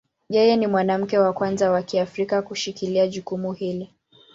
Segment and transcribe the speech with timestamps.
[0.29, 3.93] Yeye ni mwanamke wa kwanza wa Kiafrika kushikilia jukumu hili.